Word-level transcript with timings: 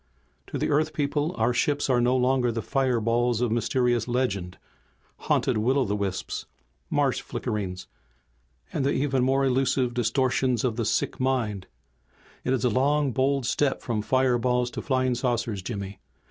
"To 0.47 0.57
the 0.57 0.71
Earth 0.71 0.93
people 0.93 1.31
our 1.37 1.53
ships 1.53 1.87
are 1.87 2.01
no 2.01 2.17
longer 2.17 2.51
the 2.51 2.63
fireballs 2.63 3.39
of 3.39 3.51
mysterious 3.51 4.07
legend, 4.07 4.57
haunted 5.17 5.59
will 5.59 5.77
o' 5.77 5.85
the 5.85 5.95
wisps, 5.95 6.47
marsh 6.89 7.21
flickerings 7.21 7.85
and 8.73 8.83
the 8.83 8.93
even 8.93 9.23
more 9.23 9.45
illusive 9.45 9.93
distortions 9.93 10.63
of 10.63 10.75
the 10.75 10.85
sick 10.85 11.17
in 11.19 11.23
mind. 11.23 11.67
It 12.43 12.51
is 12.51 12.65
a 12.65 12.69
long 12.69 13.11
bold 13.11 13.45
step 13.45 13.83
from 13.83 14.01
fireballs 14.01 14.71
to 14.71 14.81
flying 14.81 15.13
saucers, 15.13 15.61
Jimmy. 15.61 15.99